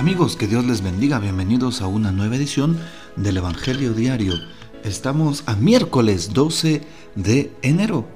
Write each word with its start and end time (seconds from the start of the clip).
Amigos, 0.00 0.34
que 0.34 0.46
Dios 0.46 0.64
les 0.64 0.80
bendiga. 0.80 1.18
Bienvenidos 1.18 1.82
a 1.82 1.86
una 1.86 2.10
nueva 2.10 2.36
edición 2.36 2.78
del 3.16 3.36
Evangelio 3.36 3.92
Diario. 3.92 4.32
Estamos 4.82 5.42
a 5.44 5.56
miércoles 5.56 6.32
12 6.32 6.80
de 7.16 7.52
enero. 7.60 8.06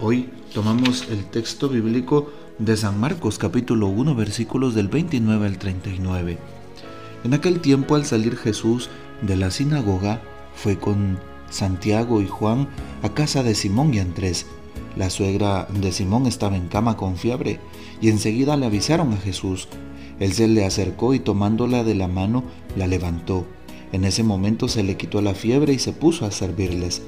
Hoy 0.00 0.30
tomamos 0.54 1.08
el 1.10 1.24
texto 1.24 1.68
bíblico 1.68 2.30
de 2.60 2.76
San 2.76 3.00
Marcos 3.00 3.36
capítulo 3.36 3.88
1 3.88 4.14
versículos 4.14 4.76
del 4.76 4.86
29 4.86 5.44
al 5.44 5.58
39. 5.58 6.38
En 7.24 7.34
aquel 7.34 7.58
tiempo 7.58 7.96
al 7.96 8.06
salir 8.06 8.36
Jesús 8.36 8.88
de 9.20 9.34
la 9.34 9.50
sinagoga 9.50 10.22
fue 10.54 10.78
con 10.78 11.18
Santiago 11.50 12.22
y 12.22 12.28
Juan 12.28 12.68
a 13.02 13.08
casa 13.08 13.42
de 13.42 13.56
Simón 13.56 13.92
y 13.92 13.98
Andrés. 13.98 14.46
La 14.96 15.10
suegra 15.10 15.66
de 15.66 15.90
Simón 15.90 16.26
estaba 16.26 16.56
en 16.56 16.68
cama 16.68 16.96
con 16.96 17.16
fiebre 17.16 17.58
y 18.00 18.08
enseguida 18.08 18.56
le 18.56 18.66
avisaron 18.66 19.12
a 19.14 19.16
Jesús. 19.16 19.66
Él 20.20 20.32
se 20.32 20.48
le 20.48 20.64
acercó 20.64 21.14
y 21.14 21.20
tomándola 21.20 21.84
de 21.84 21.94
la 21.94 22.08
mano 22.08 22.42
la 22.76 22.86
levantó. 22.86 23.46
En 23.92 24.04
ese 24.04 24.22
momento 24.22 24.68
se 24.68 24.82
le 24.82 24.96
quitó 24.96 25.22
la 25.22 25.34
fiebre 25.34 25.72
y 25.72 25.78
se 25.78 25.92
puso 25.92 26.26
a 26.26 26.30
servirles. 26.30 27.02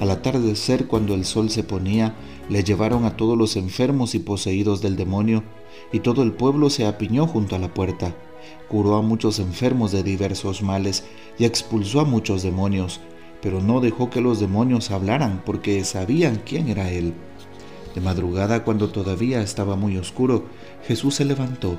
Al 0.00 0.10
atardecer, 0.10 0.86
cuando 0.86 1.14
el 1.14 1.24
sol 1.24 1.50
se 1.50 1.64
ponía, 1.64 2.14
le 2.48 2.62
llevaron 2.64 3.04
a 3.04 3.16
todos 3.16 3.36
los 3.36 3.56
enfermos 3.56 4.14
y 4.14 4.20
poseídos 4.20 4.80
del 4.80 4.96
demonio, 4.96 5.42
y 5.92 6.00
todo 6.00 6.22
el 6.22 6.32
pueblo 6.32 6.70
se 6.70 6.86
apiñó 6.86 7.26
junto 7.26 7.56
a 7.56 7.58
la 7.58 7.74
puerta. 7.74 8.14
Curó 8.68 8.96
a 8.96 9.02
muchos 9.02 9.38
enfermos 9.38 9.92
de 9.92 10.02
diversos 10.02 10.62
males 10.62 11.04
y 11.38 11.44
expulsó 11.44 12.00
a 12.00 12.04
muchos 12.04 12.42
demonios, 12.42 13.00
pero 13.42 13.60
no 13.60 13.80
dejó 13.80 14.08
que 14.08 14.20
los 14.20 14.40
demonios 14.40 14.90
hablaran 14.90 15.42
porque 15.44 15.84
sabían 15.84 16.40
quién 16.44 16.68
era 16.68 16.90
él. 16.90 17.12
De 17.94 18.00
madrugada, 18.00 18.64
cuando 18.64 18.90
todavía 18.90 19.42
estaba 19.42 19.74
muy 19.76 19.96
oscuro, 19.96 20.44
Jesús 20.86 21.16
se 21.16 21.24
levantó 21.24 21.78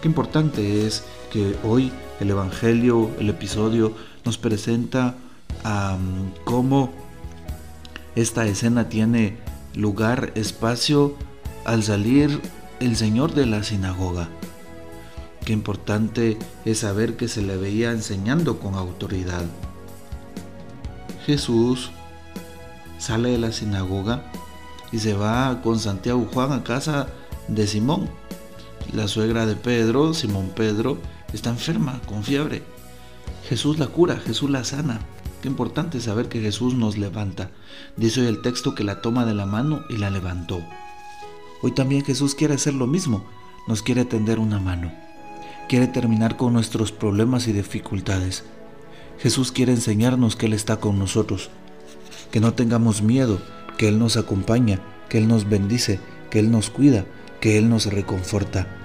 qué 0.00 0.08
importante 0.08 0.86
es 0.86 1.04
que 1.32 1.56
hoy 1.64 1.92
el 2.20 2.30
Evangelio, 2.30 3.10
el 3.18 3.28
episodio, 3.30 3.94
nos 4.24 4.38
presenta 4.38 5.14
cómo 6.44 6.92
esta 8.16 8.46
escena 8.46 8.88
tiene 8.88 9.38
lugar, 9.74 10.32
espacio, 10.34 11.14
al 11.64 11.82
salir 11.82 12.40
el 12.80 12.96
Señor 12.96 13.34
de 13.34 13.46
la 13.46 13.62
sinagoga. 13.62 14.28
Qué 15.44 15.52
importante 15.52 16.38
es 16.64 16.78
saber 16.78 17.16
que 17.16 17.28
se 17.28 17.42
le 17.42 17.56
veía 17.56 17.92
enseñando 17.92 18.58
con 18.58 18.74
autoridad. 18.74 19.44
Jesús 21.26 21.90
sale 22.98 23.30
de 23.30 23.38
la 23.38 23.52
sinagoga 23.52 24.24
y 24.92 24.98
se 24.98 25.14
va 25.14 25.60
con 25.62 25.78
Santiago 25.78 26.26
Juan 26.32 26.52
a 26.52 26.64
casa 26.64 27.08
de 27.48 27.66
Simón. 27.66 28.08
La 28.92 29.06
suegra 29.06 29.46
de 29.46 29.54
Pedro, 29.54 30.14
Simón 30.14 30.50
Pedro, 30.56 30.98
está 31.32 31.50
enferma, 31.50 32.00
con 32.06 32.24
fiebre. 32.24 32.64
Jesús 33.48 33.78
la 33.78 33.86
cura, 33.86 34.16
Jesús 34.16 34.50
la 34.50 34.64
sana. 34.64 34.98
Qué 35.42 35.48
importante 35.48 36.00
saber 36.00 36.28
que 36.28 36.40
Jesús 36.40 36.74
nos 36.74 36.98
levanta. 36.98 37.50
Dice 37.96 38.22
hoy 38.22 38.26
el 38.26 38.42
texto 38.42 38.74
que 38.74 38.82
la 38.82 39.00
toma 39.00 39.24
de 39.24 39.34
la 39.34 39.46
mano 39.46 39.82
y 39.90 39.96
la 39.96 40.10
levantó. 40.10 40.60
Hoy 41.62 41.70
también 41.70 42.04
Jesús 42.04 42.34
quiere 42.34 42.54
hacer 42.54 42.74
lo 42.74 42.88
mismo, 42.88 43.24
nos 43.68 43.82
quiere 43.82 44.04
tender 44.04 44.40
una 44.40 44.58
mano. 44.58 44.92
Quiere 45.68 45.86
terminar 45.86 46.36
con 46.36 46.52
nuestros 46.52 46.90
problemas 46.90 47.46
y 47.46 47.52
dificultades. 47.52 48.42
Jesús 49.20 49.52
quiere 49.52 49.70
enseñarnos 49.70 50.34
que 50.34 50.46
Él 50.46 50.52
está 50.52 50.78
con 50.78 50.98
nosotros, 50.98 51.50
que 52.32 52.40
no 52.40 52.54
tengamos 52.54 53.02
miedo, 53.02 53.40
que 53.78 53.86
Él 53.86 54.00
nos 54.00 54.16
acompaña, 54.16 54.80
que 55.08 55.18
Él 55.18 55.28
nos 55.28 55.48
bendice, 55.48 56.00
que 56.28 56.40
Él 56.40 56.50
nos 56.50 56.70
cuida, 56.70 57.04
que 57.40 57.56
Él 57.56 57.70
nos 57.70 57.86
reconforta. 57.86 58.79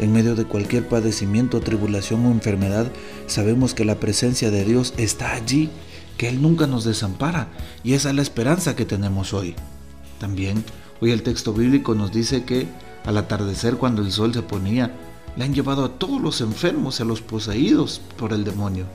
En 0.00 0.12
medio 0.12 0.34
de 0.34 0.46
cualquier 0.46 0.88
padecimiento, 0.88 1.60
tribulación 1.60 2.24
o 2.24 2.30
enfermedad, 2.30 2.90
sabemos 3.26 3.74
que 3.74 3.84
la 3.84 4.00
presencia 4.00 4.50
de 4.50 4.64
Dios 4.64 4.94
está 4.96 5.34
allí, 5.34 5.68
que 6.16 6.26
Él 6.28 6.40
nunca 6.40 6.66
nos 6.66 6.84
desampara 6.84 7.48
y 7.84 7.92
esa 7.92 8.08
es 8.08 8.16
la 8.16 8.22
esperanza 8.22 8.74
que 8.74 8.86
tenemos 8.86 9.34
hoy. 9.34 9.54
También, 10.18 10.64
hoy 11.02 11.10
el 11.10 11.22
texto 11.22 11.52
bíblico 11.52 11.94
nos 11.94 12.12
dice 12.12 12.44
que 12.44 12.66
al 13.04 13.18
atardecer 13.18 13.76
cuando 13.76 14.00
el 14.00 14.10
sol 14.10 14.32
se 14.32 14.40
ponía, 14.40 14.90
le 15.36 15.44
han 15.44 15.52
llevado 15.52 15.84
a 15.84 15.98
todos 15.98 16.18
los 16.18 16.40
enfermos 16.40 16.98
y 16.98 17.02
a 17.02 17.06
los 17.06 17.20
poseídos 17.20 18.00
por 18.16 18.32
el 18.32 18.42
demonio. 18.42 18.86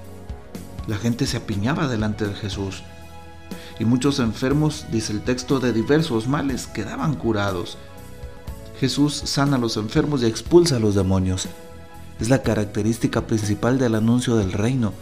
La 0.87 0.97
gente 0.97 1.27
se 1.27 1.37
apiñaba 1.37 1.87
delante 1.87 2.25
de 2.27 2.33
Jesús 2.33 2.81
y 3.77 3.85
muchos 3.85 4.17
enfermos, 4.17 4.87
dice 4.91 5.13
el 5.13 5.21
texto, 5.21 5.59
de 5.59 5.71
diversos 5.71 6.27
males 6.27 6.65
quedaban 6.65 7.13
curados 7.13 7.77
Jesús 8.79 9.13
sana 9.13 9.57
a 9.57 9.59
los 9.59 9.77
enfermos 9.77 10.21
y 10.21 10.25
expulsa 10.25 10.77
a 10.77 10.79
los 10.79 10.95
demonios. 10.95 11.47
Es 12.19 12.29
la 12.29 12.41
característica 12.43 13.27
principal 13.27 13.77
del 13.77 13.95
anuncio 13.95 14.35
del 14.35 14.51
reino. 14.51 14.93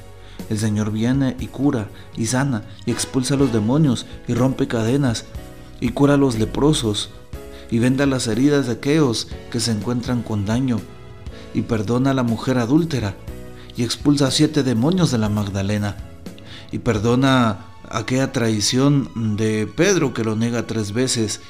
El 0.49 0.59
Señor 0.59 0.91
viene 0.91 1.35
y 1.39 1.47
cura 1.47 1.87
y 2.15 2.25
sana 2.25 2.63
y 2.85 2.91
expulsa 2.91 3.35
a 3.35 3.37
los 3.37 3.53
demonios 3.53 4.05
y 4.27 4.33
rompe 4.33 4.67
cadenas 4.67 5.25
y 5.79 5.89
cura 5.89 6.15
a 6.15 6.17
los 6.17 6.37
leprosos 6.37 7.11
y 7.69 7.79
venda 7.79 8.05
las 8.05 8.27
heridas 8.27 8.67
de 8.67 8.73
aquellos 8.73 9.27
que 9.51 9.59
se 9.59 9.71
encuentran 9.71 10.21
con 10.21 10.45
daño 10.45 10.79
y 11.53 11.61
perdona 11.61 12.11
a 12.11 12.13
la 12.13 12.23
mujer 12.23 12.57
adúltera 12.57 13.15
y 13.75 13.83
expulsa 13.83 14.27
a 14.27 14.31
siete 14.31 14.63
demonios 14.63 15.11
de 15.11 15.17
la 15.17 15.29
Magdalena 15.29 15.95
y 16.71 16.79
perdona 16.79 17.65
aquella 17.89 18.31
traición 18.31 19.37
de 19.37 19.67
Pedro 19.67 20.13
que 20.13 20.23
lo 20.23 20.35
nega 20.35 20.65
tres 20.65 20.91
veces. 20.91 21.41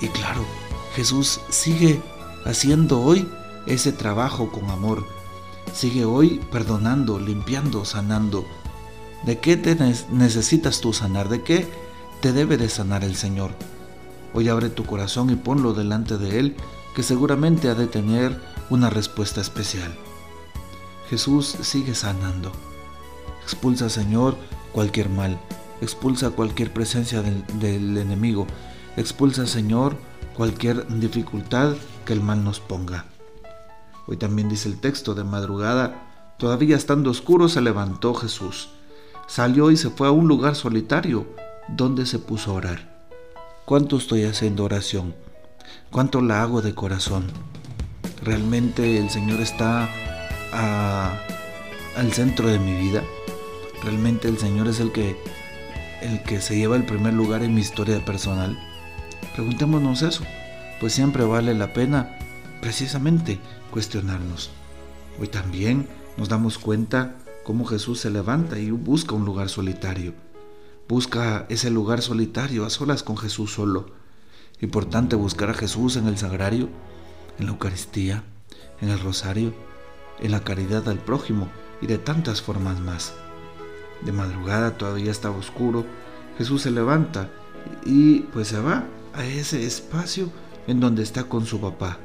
Y 0.00 0.08
claro, 0.08 0.44
Jesús 0.94 1.40
sigue 1.48 2.00
haciendo 2.44 3.00
hoy 3.00 3.28
ese 3.66 3.92
trabajo 3.92 4.50
con 4.50 4.70
amor. 4.70 5.04
Sigue 5.72 6.04
hoy 6.04 6.40
perdonando, 6.52 7.18
limpiando, 7.18 7.84
sanando. 7.84 8.44
¿De 9.24 9.40
qué 9.40 9.56
te 9.56 9.76
necesitas 10.12 10.80
tú 10.80 10.92
sanar? 10.92 11.28
¿De 11.28 11.42
qué 11.42 11.66
te 12.20 12.32
debe 12.32 12.56
de 12.56 12.68
sanar 12.68 13.02
el 13.02 13.16
Señor? 13.16 13.50
Hoy 14.34 14.48
abre 14.48 14.68
tu 14.68 14.84
corazón 14.84 15.30
y 15.30 15.36
ponlo 15.36 15.72
delante 15.72 16.16
de 16.16 16.38
Él, 16.38 16.56
que 16.94 17.02
seguramente 17.02 17.68
ha 17.68 17.74
de 17.74 17.88
tener 17.88 18.40
una 18.70 18.88
respuesta 18.88 19.40
especial. 19.40 19.96
Jesús 21.10 21.56
sigue 21.62 21.94
sanando. 21.94 22.52
Expulsa, 23.42 23.90
Señor, 23.90 24.36
cualquier 24.72 25.08
mal. 25.08 25.40
Expulsa 25.80 26.30
cualquier 26.30 26.72
presencia 26.72 27.20
del, 27.20 27.44
del 27.58 27.96
enemigo. 27.98 28.46
Expulsa, 28.96 29.46
Señor, 29.46 29.96
cualquier 30.34 30.86
dificultad 30.88 31.74
que 32.04 32.12
el 32.12 32.20
mal 32.20 32.44
nos 32.44 32.60
ponga. 32.60 33.06
Hoy 34.06 34.16
también 34.16 34.48
dice 34.48 34.68
el 34.68 34.80
texto 34.80 35.14
de 35.14 35.24
madrugada, 35.24 36.34
todavía 36.38 36.76
estando 36.76 37.10
oscuro 37.10 37.48
se 37.48 37.60
levantó 37.60 38.14
Jesús, 38.14 38.68
salió 39.26 39.70
y 39.70 39.76
se 39.76 39.90
fue 39.90 40.08
a 40.08 40.10
un 40.10 40.28
lugar 40.28 40.56
solitario 40.56 41.26
donde 41.68 42.04
se 42.04 42.18
puso 42.18 42.50
a 42.50 42.54
orar. 42.54 42.94
¿Cuánto 43.64 43.96
estoy 43.96 44.24
haciendo 44.24 44.64
oración? 44.64 45.14
¿Cuánto 45.90 46.20
la 46.20 46.42
hago 46.42 46.60
de 46.60 46.74
corazón? 46.74 47.30
¿Realmente 48.22 48.98
el 48.98 49.08
Señor 49.08 49.40
está 49.40 49.88
al 51.96 52.12
centro 52.12 52.48
de 52.48 52.58
mi 52.58 52.78
vida? 52.78 53.02
¿Realmente 53.82 54.28
el 54.28 54.38
Señor 54.38 54.68
es 54.68 54.80
el 54.80 54.92
que, 54.92 55.16
el 56.02 56.22
que 56.24 56.40
se 56.40 56.56
lleva 56.56 56.76
el 56.76 56.84
primer 56.84 57.14
lugar 57.14 57.42
en 57.42 57.54
mi 57.54 57.60
historia 57.60 58.04
personal? 58.04 58.58
Preguntémonos 59.34 60.02
eso, 60.02 60.22
pues 60.78 60.92
siempre 60.92 61.24
vale 61.24 61.54
la 61.54 61.72
pena 61.72 62.16
precisamente 62.60 63.40
cuestionarnos. 63.72 64.50
Hoy 65.20 65.26
también 65.26 65.88
nos 66.16 66.28
damos 66.28 66.56
cuenta 66.56 67.16
cómo 67.42 67.64
Jesús 67.64 67.98
se 67.98 68.10
levanta 68.10 68.60
y 68.60 68.70
busca 68.70 69.16
un 69.16 69.24
lugar 69.24 69.48
solitario. 69.48 70.14
Busca 70.88 71.46
ese 71.48 71.70
lugar 71.70 72.00
solitario 72.00 72.64
a 72.64 72.70
solas 72.70 73.02
con 73.02 73.16
Jesús 73.16 73.52
solo. 73.52 73.86
Importante 74.60 75.16
buscar 75.16 75.50
a 75.50 75.54
Jesús 75.54 75.96
en 75.96 76.06
el 76.06 76.16
sagrario, 76.16 76.68
en 77.40 77.46
la 77.46 77.52
Eucaristía, 77.52 78.22
en 78.80 78.88
el 78.88 79.00
rosario, 79.00 79.52
en 80.20 80.30
la 80.30 80.44
caridad 80.44 80.88
al 80.88 81.00
prójimo 81.00 81.48
y 81.80 81.88
de 81.88 81.98
tantas 81.98 82.40
formas 82.40 82.78
más. 82.78 83.14
De 84.02 84.12
madrugada 84.12 84.78
todavía 84.78 85.10
estaba 85.10 85.36
oscuro, 85.36 85.84
Jesús 86.38 86.62
se 86.62 86.70
levanta 86.70 87.30
y 87.84 88.20
pues 88.32 88.46
se 88.46 88.60
va 88.60 88.84
a 89.14 89.24
ese 89.24 89.64
espacio 89.64 90.30
en 90.66 90.80
donde 90.80 91.02
está 91.02 91.24
con 91.24 91.46
su 91.46 91.60
papá, 91.60 91.98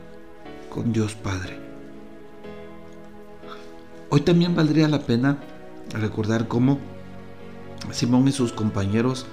con 0.70 0.94
Dios 0.94 1.16
Padre. 1.16 1.60
Hoy 4.10 4.22
también 4.22 4.56
valdría 4.56 4.88
la 4.88 5.02
pena 5.02 5.38
recordar 5.94 6.48
cómo 6.48 6.80
Simón 7.92 8.28
y 8.28 8.32
sus 8.32 8.52
compañeros 8.52 9.26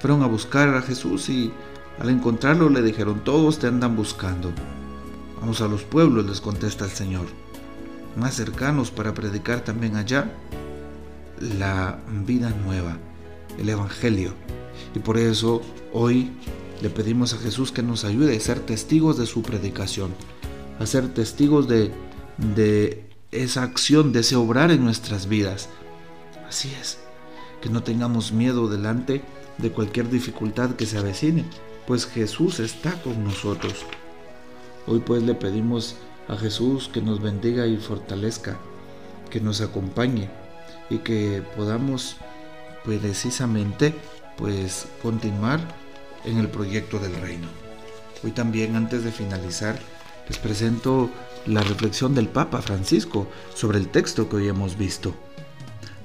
fueron 0.00 0.22
a 0.22 0.26
buscar 0.26 0.74
a 0.74 0.82
Jesús 0.82 1.28
y 1.28 1.52
al 1.98 2.10
encontrarlo 2.10 2.68
le 2.68 2.82
dijeron, 2.82 3.22
todos 3.24 3.58
te 3.58 3.66
andan 3.66 3.96
buscando. 3.96 4.52
Vamos 5.40 5.60
a 5.60 5.68
los 5.68 5.84
pueblos, 5.84 6.26
les 6.26 6.40
contesta 6.40 6.84
el 6.84 6.90
Señor, 6.90 7.26
más 8.16 8.34
cercanos 8.34 8.90
para 8.90 9.14
predicar 9.14 9.60
también 9.60 9.96
allá 9.96 10.30
la 11.40 11.98
vida 12.26 12.50
nueva, 12.64 12.98
el 13.58 13.68
Evangelio. 13.68 14.34
Y 14.94 14.98
por 14.98 15.18
eso 15.18 15.62
hoy 15.92 16.32
le 16.82 16.90
pedimos 16.90 17.32
a 17.32 17.38
Jesús 17.38 17.70
que 17.70 17.82
nos 17.82 18.04
ayude 18.04 18.36
a 18.36 18.40
ser 18.40 18.58
testigos 18.58 19.16
de 19.16 19.26
su 19.26 19.42
predicación, 19.42 20.12
a 20.80 20.86
ser 20.86 21.14
testigos 21.14 21.68
de, 21.68 21.92
esa 23.30 23.62
acción, 23.62 24.12
de 24.12 24.20
ese 24.20 24.34
obrar 24.34 24.72
en 24.72 24.84
nuestras 24.84 25.28
vidas. 25.28 25.68
Así 26.48 26.72
es, 26.80 26.98
que 27.60 27.68
no 27.68 27.84
tengamos 27.84 28.32
miedo 28.32 28.68
delante 28.68 29.22
de 29.58 29.70
cualquier 29.70 30.10
dificultad 30.10 30.74
que 30.74 30.86
se 30.86 30.98
avecine, 30.98 31.44
pues 31.86 32.04
Jesús 32.04 32.58
está 32.58 33.00
con 33.02 33.22
nosotros. 33.22 33.86
Hoy 34.88 34.98
pues 34.98 35.22
le 35.22 35.34
pedimos 35.34 35.94
a 36.26 36.36
Jesús 36.36 36.90
que 36.92 37.00
nos 37.00 37.22
bendiga 37.22 37.68
y 37.68 37.76
fortalezca, 37.76 38.58
que 39.30 39.40
nos 39.40 39.60
acompañe 39.60 40.28
y 40.90 40.98
que 40.98 41.44
podamos 41.56 42.16
precisamente 42.84 43.94
pues 44.36 44.88
continuar 45.00 45.81
en 46.24 46.38
el 46.38 46.48
proyecto 46.48 46.98
del 46.98 47.14
reino. 47.16 47.48
Hoy 48.24 48.30
también 48.32 48.76
antes 48.76 49.04
de 49.04 49.12
finalizar 49.12 49.78
les 50.28 50.38
presento 50.38 51.10
la 51.46 51.62
reflexión 51.62 52.14
del 52.14 52.28
Papa 52.28 52.62
Francisco 52.62 53.28
sobre 53.54 53.78
el 53.78 53.88
texto 53.88 54.28
que 54.28 54.36
hoy 54.36 54.48
hemos 54.48 54.78
visto. 54.78 55.14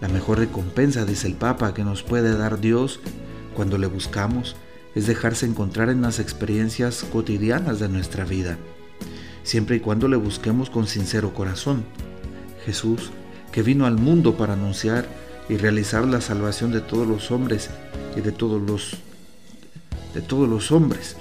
La 0.02 0.08
mejor 0.08 0.40
recompensa, 0.40 1.06
dice 1.06 1.28
el 1.28 1.36
Papa, 1.36 1.74
que 1.74 1.84
nos 1.84 2.04
puede 2.04 2.36
dar 2.36 2.60
Dios 2.60 3.00
cuando 3.56 3.78
le 3.78 3.88
buscamos 3.88 4.56
es 4.96 5.06
dejarse 5.06 5.46
encontrar 5.46 5.90
en 5.90 6.02
las 6.02 6.20
experiencias 6.20 7.06
cotidianas 7.12 7.80
de 7.80 7.90
nuestra 7.90 8.26
vida, 8.26 8.58
siempre 9.44 9.76
y 9.76 9.80
cuando 9.80 10.08
le 10.08 10.16
busquemos 10.16 10.70
con 10.70 10.88
sincero 10.88 11.34
corazón. 11.34 11.86
Jesús, 12.66 13.12
que 13.52 13.62
vino 13.62 13.86
al 13.86 13.98
mundo 13.98 14.36
para 14.38 14.54
anunciar 14.54 15.08
y 15.50 15.58
realizar 15.58 16.06
la 16.06 16.22
salvación 16.22 16.72
de 16.72 16.82
todos 16.82 17.08
los 17.08 17.32
hombres 17.32 17.70
y 18.16 18.22
de 18.22 18.32
todos 18.32 18.62
los 18.62 18.98
de 20.18 20.24
todos 20.24 20.50
los 20.50 20.72
hombres, 20.72 21.16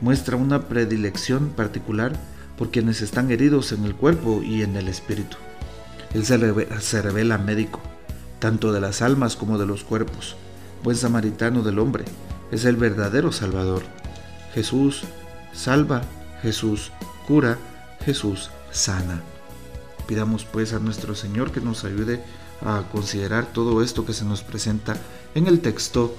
muestra 0.00 0.36
una 0.36 0.62
predilección 0.62 1.50
particular 1.50 2.12
por 2.58 2.72
quienes 2.72 3.00
están 3.00 3.30
heridos 3.30 3.70
en 3.70 3.84
el 3.84 3.94
cuerpo 3.94 4.42
y 4.42 4.62
en 4.62 4.74
el 4.74 4.88
espíritu. 4.88 5.36
Él 6.12 6.24
se, 6.26 7.02
revela, 7.02 7.38
médico, 7.38 7.80
tanto 8.40 8.72
de 8.72 8.80
las 8.80 9.00
almas 9.00 9.36
como 9.36 9.58
de 9.58 9.66
los 9.66 9.84
cuerpos, 9.84 10.34
buen 10.82 10.96
samaritano 10.96 11.62
del 11.62 11.78
hombre, 11.78 12.04
es 12.50 12.64
el 12.64 12.74
verdadero 12.74 13.30
Salvador. 13.30 13.84
Jesús 14.52 15.04
salva, 15.52 16.02
Jesús 16.42 16.90
cura, 17.28 17.58
Jesús 18.04 18.50
sana. 18.72 19.22
Pidamos 20.08 20.44
pues 20.44 20.72
a 20.72 20.80
nuestro 20.80 21.14
Señor 21.14 21.52
que 21.52 21.60
nos 21.60 21.84
ayude 21.84 22.20
a 22.60 22.82
considerar 22.90 23.46
todo 23.52 23.84
esto 23.84 24.04
que 24.04 24.12
se 24.12 24.24
nos 24.24 24.42
presenta 24.42 24.96
en 25.36 25.46
el 25.46 25.60
texto 25.60 26.16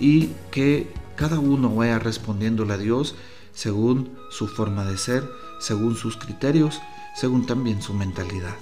y 0.00 0.32
que 0.50 0.92
cada 1.20 1.38
uno 1.38 1.68
vaya 1.74 1.98
respondiéndole 1.98 2.72
a 2.72 2.78
Dios 2.78 3.14
según 3.52 4.16
su 4.30 4.48
forma 4.48 4.86
de 4.86 4.96
ser, 4.96 5.22
según 5.60 5.94
sus 5.94 6.16
criterios, 6.16 6.80
según 7.14 7.44
también 7.44 7.82
su 7.82 7.92
mentalidad. 7.92 8.56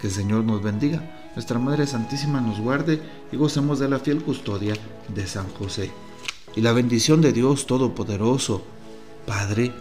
Que 0.00 0.06
el 0.06 0.12
Señor 0.12 0.44
nos 0.44 0.62
bendiga, 0.62 1.32
nuestra 1.34 1.58
Madre 1.58 1.88
Santísima 1.88 2.40
nos 2.40 2.60
guarde 2.60 3.02
y 3.32 3.36
gocemos 3.36 3.80
de 3.80 3.88
la 3.88 3.98
fiel 3.98 4.22
custodia 4.22 4.74
de 5.08 5.26
San 5.26 5.48
José. 5.54 5.90
Y 6.54 6.60
la 6.60 6.72
bendición 6.72 7.20
de 7.20 7.32
Dios 7.32 7.66
Todopoderoso, 7.66 8.62
Padre, 9.26 9.72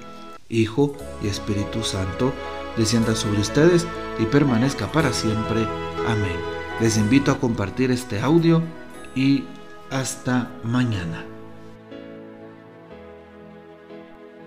Hijo 0.50 0.98
y 1.24 1.28
Espíritu 1.28 1.84
Santo, 1.84 2.34
descienda 2.76 3.16
sobre 3.16 3.42
ustedes 3.42 3.86
y 4.18 4.26
permanezca 4.26 4.92
para 4.92 5.14
siempre. 5.14 5.68
Amén. 6.08 6.38
Les 6.82 6.98
invito 6.98 7.32
a 7.32 7.40
compartir 7.40 7.92
este 7.92 8.20
audio 8.20 8.64
y 9.16 9.44
hasta 9.92 10.52
mañana. 10.64 11.37